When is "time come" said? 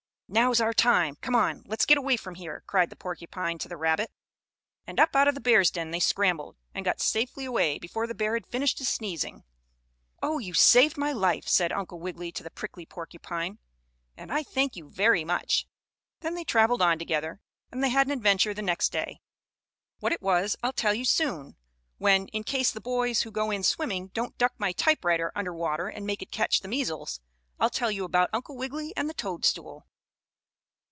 0.73-1.35